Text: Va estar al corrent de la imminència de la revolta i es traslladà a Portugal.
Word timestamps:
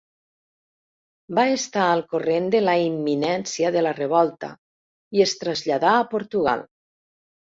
Va 1.39 1.43
estar 1.57 1.83
al 1.89 2.01
corrent 2.13 2.47
de 2.55 2.61
la 2.63 2.73
imminència 2.85 3.71
de 3.75 3.83
la 3.87 3.93
revolta 3.99 4.49
i 5.19 5.23
es 5.29 5.35
traslladà 5.43 5.91
a 5.99 6.11
Portugal. 6.15 6.65